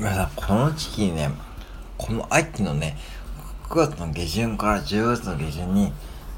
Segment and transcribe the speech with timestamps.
[0.00, 1.28] 皆さん、この時期ね、
[1.98, 2.96] この秋のね、
[3.68, 5.92] 9月の下旬から10月の下旬に、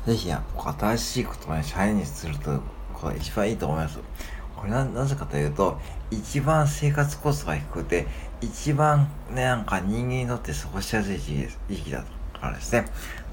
[0.04, 2.60] ぜひ、新しいことをね、チャレンジすると、
[2.92, 4.00] これ一番いいと思います。
[4.56, 5.80] これな、なぜかというと、
[6.10, 8.08] 一番生活コストが低くて、
[8.40, 11.48] 一番ね、なんか人間にとって過ごしやすい時
[11.84, 12.02] 期だ
[12.40, 12.86] からですね。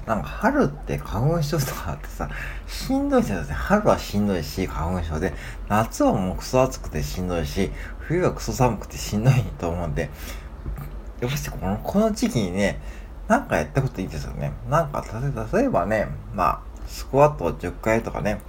[0.06, 2.30] なんか春って花粉症とかあってさ、
[2.68, 3.62] しんどいじゃないですよね。
[3.64, 5.34] 春はしんどいし、花粉症で、
[5.68, 7.72] 夏はもうクソ暑くてしんどいし、
[8.10, 10.10] 冬はクソ寒くてしんどいと思うんで、
[11.20, 12.80] やっぱしこの、この時期にね、
[13.28, 14.52] なんかやったこといいですよね。
[14.68, 15.04] なんか、
[15.52, 18.40] 例えばね、まあ、スクワットを10回とかね、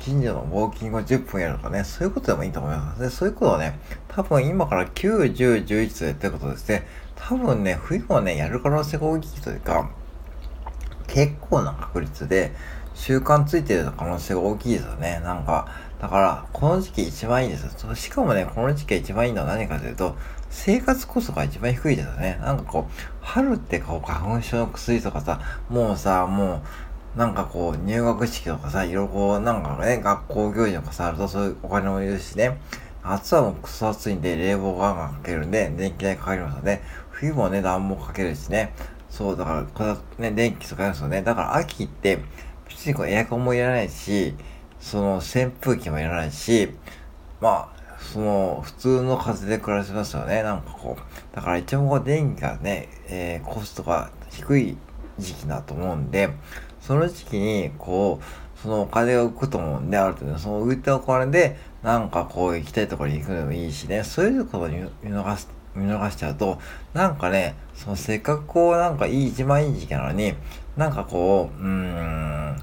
[0.00, 3.00] 近所のウォーキングを10分やるとかね、そういうことでもいいと思います。
[3.00, 3.78] で、そういうことをね、
[4.08, 9.90] 多分今から9、10、11とやってることですね、多分ね、冬もね、やる可能性が大きいというか、
[11.06, 12.50] 結構な確率で
[12.94, 15.20] 習慣ついてる可能性が大きいですよね。
[15.22, 15.68] なんか、
[16.02, 17.94] だから、この時期一番いいんですよ。
[17.94, 20.16] しかもね、この時期一番いいのは何かというと、
[20.50, 22.40] 生活コストが一番低いですよね。
[22.42, 26.60] なんかこう、春ってこう、花粉症の薬とかさ、もうさ、も
[27.14, 32.58] う、なんかこう、入学式とかさ、いろいろこう、なんかね、学校行事とかさ、あるとそういうお金もいるしね。
[33.04, 36.82] 夏はもうクソ暑いんで、冷房がかけるんで、電気代かかりますので、
[37.12, 38.74] 冬もね、暖房かけるしね。
[39.08, 39.84] そう、だから、こ
[40.18, 41.22] れね、電気使いますよね。
[41.22, 42.18] だから秋って、
[42.68, 44.34] 別にこうエアコンもいらないし、
[44.82, 46.68] その扇風機もいらないし、
[47.40, 50.42] まあ、その、普通の風で暮らせますよね。
[50.42, 51.36] なんかこう。
[51.36, 54.76] だから一応電気がね、えー、コストが低い
[55.18, 56.30] 時期だと思うんで、
[56.80, 66.58] その時期に、こう、そのお金が浮くと思うんで、ある程度、その浮いたお金で、なんかこう行きたいところに行くのもいいしね、そういうことを見逃す、見逃しちゃうと、
[66.92, 70.34] なんかね、そのせっかくこう、なんかいい、一番いい時期なのに、
[70.76, 72.62] なんかこう、うーん、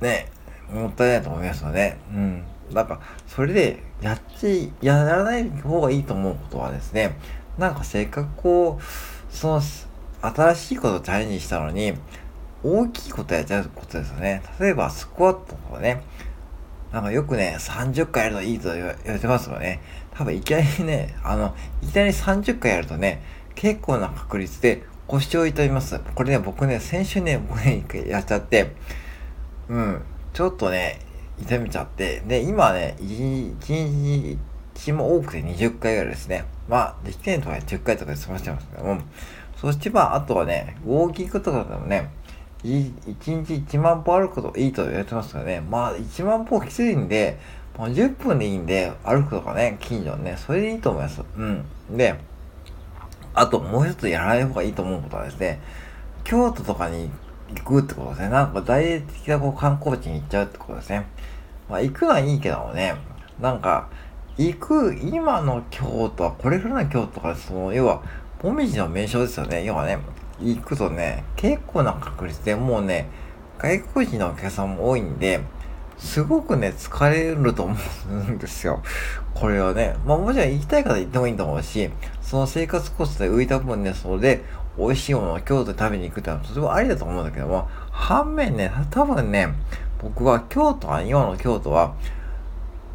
[0.00, 0.28] ね、
[0.72, 1.98] もったいないと思いますよね。
[2.10, 2.44] うん。
[2.72, 7.16] なんか、それで、やっち、やらない方がいいと思うことはですね、
[7.58, 8.82] なんかせっかくこう、
[9.34, 9.62] その、
[10.22, 11.94] 新しいことをチャレンジしたのに、
[12.62, 14.42] 大きいことやっちゃうことですよね。
[14.58, 16.02] 例えば、スクワットとかね、
[16.92, 19.80] なんかよくね、30回やるといいと言われてますよね。
[20.14, 23.22] 多分いきなりね、あの、いきなり30回やるとね、
[23.54, 26.00] 結構な確率で腰を痛みます。
[26.14, 28.74] これね、僕ね、先週ね、僕ね、一回やっちゃって、
[29.68, 30.02] うん、
[30.36, 30.98] ちょっとね、
[31.40, 34.38] 痛めちゃって、で、今ね、1
[34.74, 36.44] 日も多くて20回ぐらいですね。
[36.68, 39.00] まあ、できてんとか10回とかで済ましてますけども、
[39.56, 42.10] そしてまあ、あとはね、ウォーキングとかでもね、
[42.62, 45.62] 1日1万歩歩くといいと言われてますからね。
[45.62, 47.38] まあ、1万歩きついんで、
[47.78, 51.22] もう10分でいいんで、歩くとかね、近所ね、それでいいと思います。
[51.34, 51.64] うん。
[51.96, 52.14] で、
[53.32, 55.62] あともう一つやらない方がいいと思うことはですね、
[56.24, 57.10] 京都とかに
[57.54, 58.28] 行くってことですね。
[58.28, 61.06] なんか大々的なこう観光地に行っちゃうってことですね。
[61.68, 62.94] まあ行くのはいいけどもね、
[63.40, 63.88] なんか、
[64.38, 68.02] 行く、今の京都は、これからの京都が、その、要は、
[68.42, 69.64] もみじの名称ですよね。
[69.64, 69.98] 要はね、
[70.40, 73.08] 行くとね、結構な確率でもうね、
[73.58, 75.40] 外国人のお客さんも多いんで、
[75.96, 77.76] すごくね、疲れると思
[78.10, 78.82] うんですよ。
[79.34, 79.96] これはね。
[80.04, 81.90] まあもちろん行きたい方行ってもいいと思うし、
[82.20, 84.44] その生活コストで浮いた分ね、それで
[84.78, 89.48] 美味しいものを京都で食べに行くってのはとてもありだと思うんだけども、反面ね、多分ね、
[90.00, 91.94] 僕は京都は、今の京都は、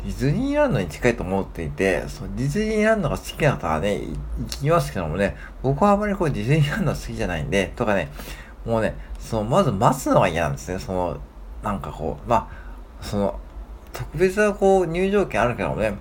[0.04, 8.10] ディズニーランドに近いと思っていて、そのディズニーランドが好きな方はね、行きますけどもね、僕はあまりこうディズニーランド好きじゃないんで、とかね、
[8.66, 10.80] もうね、その、まず待つのが嫌なんですね。
[10.80, 11.18] その、
[11.64, 13.40] なんかこう、まあ、その、
[13.94, 15.96] 特別なこう入場券あるけどもね、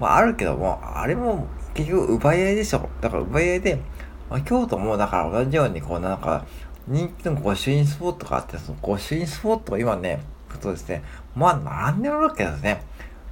[0.00, 2.88] まああるけども、あれも結局奪い合いでしょ。
[3.00, 3.80] だから奪い合いで、
[4.28, 6.46] まあ、京都もだから同じようにこうなんか、
[6.88, 10.20] 人気の御朱印スポットがあって、その御朱印スポットが今ね、
[10.50, 11.02] ことですね、
[11.34, 12.82] まあ並んでるわけですね。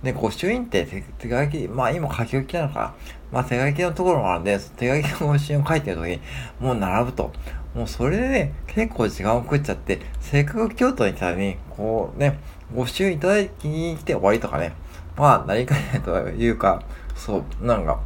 [0.02, 2.94] で、御朱印って手手書き、まあ今書き置きなのか
[3.32, 6.20] まあ手書きのところもあるんで、手書きの御朱印を書いてるときに、
[6.60, 7.32] もう並ぶと。
[7.74, 12.38] もうそれでね、結構時間を食っちゃって、せっかく京都に来たのに、こうね、
[12.74, 14.72] 御朱印いただきに来て終わりとかね。
[15.16, 16.82] まあ、何かね、というか、
[17.16, 18.00] そう、なんか、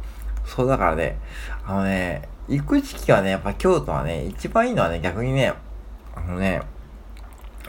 [0.49, 1.19] そうだからね、
[1.63, 5.53] あのね、行く時期はね、やっぱ京都はね、一番いいのはね、逆にね、
[6.15, 6.61] あのね、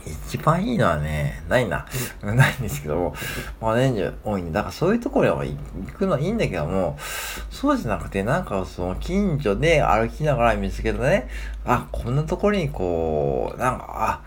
[0.06, 1.87] 一番いいのはね、ないな。
[2.23, 3.15] ないんですけども、
[3.61, 5.55] まあ年中多いんで、だからそういうところは行
[5.93, 6.99] くのはいいんだけども、
[7.50, 11.29] そうじゃなくて、なんかその近所で歩きながら見つけたね、
[11.67, 14.23] あ、こんなところにこう、なんか、あ、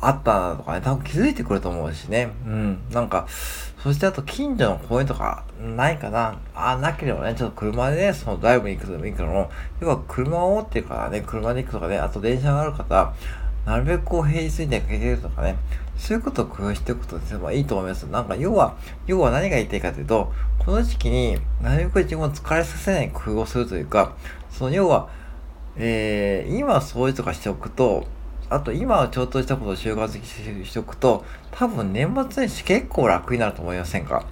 [0.00, 2.32] あったなとかね、多分気づいてくると思うしね。
[2.44, 2.78] うん。
[2.90, 3.26] なんか、
[3.82, 6.38] そしてあと近所の公園とかないかな？
[6.54, 13.14] あ、なければね、ちょっと車でね、そのドライブに行くのもいいけども、要は車を持ってるからね、車で行くとかね、あと電車がある方、
[13.64, 15.56] なるべくこう平日に出かけるとかね、
[15.96, 18.02] そういうことを工夫しておくとですね、いいと思います。
[18.04, 18.76] なんか要は、
[19.06, 24.16] 要は何が言いたいかというと、この時期になるべく自分を疲れさせない工夫をするというか、
[24.50, 25.08] その要は、
[25.76, 28.06] えー、今掃除とかしておくと、
[28.50, 34.24] あと今はちょっとしたことを習慣的にしておくと、多分年末年始結構楽になると思いませんか？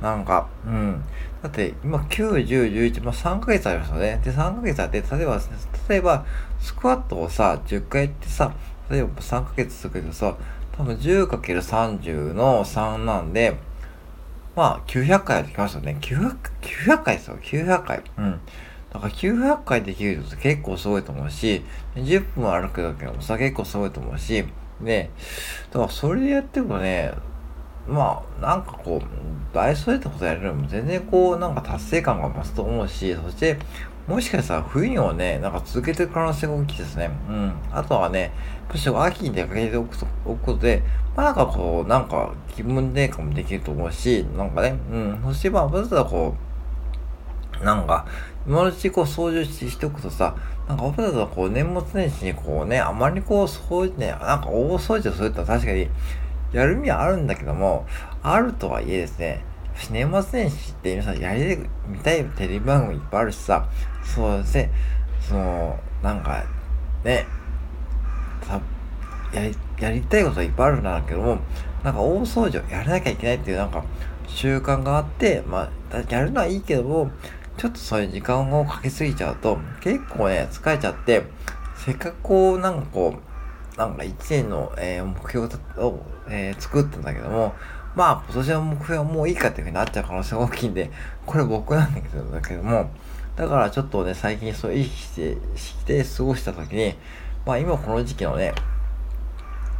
[0.00, 1.02] なんか、うん。
[1.42, 4.20] だって今9、10、11、まあ3ヶ月ありますよね。
[4.24, 5.40] で、3ヶ月あって、例えば、
[5.88, 6.26] 例えば、
[6.60, 8.52] スクワットをさ、10回ってさ、
[8.90, 10.36] 例えば3ヶ月続けるとさ、
[10.76, 13.56] 多分 10×30 の3なんで、
[14.56, 15.96] まあ900回やってきますよね。
[16.00, 17.38] 900, 900回ですよ。
[17.40, 18.02] 900回。
[18.18, 18.40] うん。
[18.92, 21.62] だから900回できると結構すごいと思うし、
[21.94, 24.44] 10分歩くだけでもさ、結構すごいと思うし、
[24.82, 25.10] で、
[25.70, 27.12] だからそれでやってもね、
[27.88, 33.58] まあ、なんかこう、大それたことやれるのも全然こう、なんか達成感が増すと思うし、そして、
[34.06, 37.10] もしかしたら冬にはね、なんか続けていく可能性が大きいですね。
[37.28, 37.52] うん。
[37.70, 38.32] あとはね、
[38.70, 40.82] むしろ秋に出かけておくことで、
[41.16, 45.20] まあなんかこう、なんか気分転換もできると思うし、なんかね、うん。
[45.24, 46.51] そしてまあ、まずはこう、
[47.62, 48.06] なんか、
[48.46, 50.36] 今のうちこう掃除しておくとさ、
[50.68, 55.88] なんかわざわざこう年末年始にこうね、あまりこう掃除ね、なんか大掃除をするって確かに
[56.52, 57.86] やる意味はあるんだけども、
[58.22, 59.44] あるとはいえですね、
[59.90, 63.68] 年末年始って皆さんやり見たいテレビ番組いっぱいあるしさ、
[64.04, 64.70] そうですね、
[65.20, 66.44] その、なんか、
[67.04, 67.26] ね、
[69.32, 71.38] やり、やりたいこといっぱいあるんだけども、
[71.82, 73.84] なんか大掃除をやらなきゃいけないっていうなんか
[74.26, 77.10] 習慣があって、まあ、やるのはいいけども、
[77.62, 81.22] ちょっとそういう時間をかけすぎちゃうと、結構ね、疲れちゃって、
[81.76, 83.14] せっかくこう、なんかこ
[83.76, 87.54] う、なんか一年の、えー、目標を、えー、作ったんだけども、
[87.94, 90.90] まあ、今年の目標はもういいかっていうふうになっちゃう可能性が大きいんで、
[91.24, 92.90] これ僕なんだけど、だけども、
[93.36, 96.96] だからちょっとね、最近そう意識して、して過ごした時に、
[97.46, 98.54] まあ今この時期のね、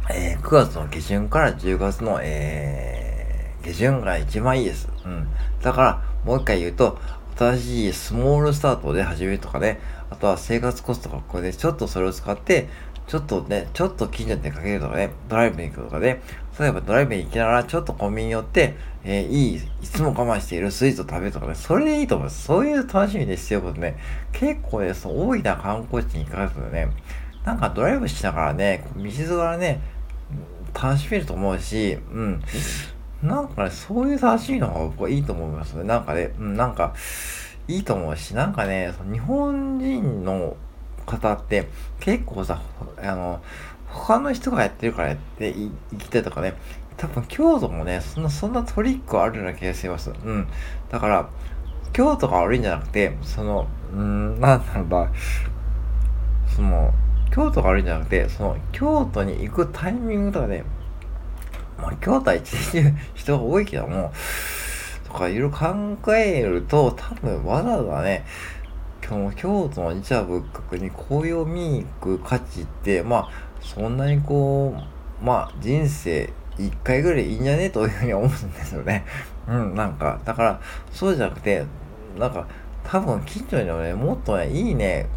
[0.09, 4.87] えー、9月の下旬から10月の、えー、下旬が一番いいです。
[5.03, 5.27] うん。
[5.61, 6.97] だから、もう一回言うと、
[7.37, 12.67] 新しいスモールスタートで始めるとかね、あとは生活コストがこれでちょっとそれを使って、
[13.07, 16.21] ちょっとね、ちょっと近所に出かけるとかね、ドライブに行くとかね、
[16.59, 22.43] 例えばドライブに行きながらちょっとコンビニ寄って、えー、いい、いつも我慢しているスイーツを食べるとかね、それでいいと思います。
[22.43, 23.97] そういう楽しみでしてることね、
[24.31, 26.87] 結構ね、その大きな観光地に行かれるとね、
[27.43, 29.81] なんかドライブしながらね、道すがらね、
[30.73, 32.41] 楽しめると思うし、うん。
[33.23, 35.83] なんかね、そういう楽しみのが僕はいいと思いますね。
[35.85, 36.93] なんかね、うん、なんか、
[37.67, 40.57] いいと思うし、なんかね、日本人の
[41.05, 41.69] 方って
[42.01, 42.61] 結構さ、
[43.01, 43.41] あの、
[43.87, 46.55] 他の人がやってるからやっていきたいとかね、
[46.97, 50.11] 多分京都もね、そんな、そんなトリックあるような気がします。
[50.11, 50.47] うん。
[50.89, 51.29] だから、
[51.93, 55.11] 京都が悪いんじゃなくて、その、うん、なんだろうな、
[56.47, 56.93] その、
[57.31, 60.65] 京都が悪いんじゃなくて、その、京都に行くタイミングとかね、
[61.83, 64.13] まあ、京都は一日中人が多いけども、
[65.05, 68.25] とかいろいろ考えると、多分わざわざね、
[69.05, 74.73] 今日京都の日は仏閣に紅葉見に行く価値って、まあ、そんなにこ
[75.21, 79.05] う、まあ、人生一回ぐらいいいんじゃねというふうに思うんですよね。
[79.49, 81.65] うん、なんか、だから、そうじゃなくて、
[82.17, 82.47] なんか、
[82.85, 85.07] 多分近所にはね、もっとね、いいね、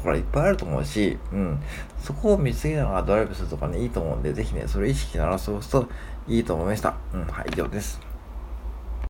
[0.00, 1.58] ころいっぱいあると思うし、うん、
[2.02, 5.88] そこを見つけながらドライブするとかね、いいと思うんで、ぜひね、それ意識ならそうすると
[6.28, 6.94] いいと思いました。
[7.14, 8.09] うん、はい、以上です。